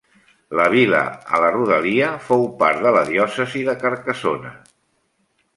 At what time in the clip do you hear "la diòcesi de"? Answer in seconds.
2.97-3.79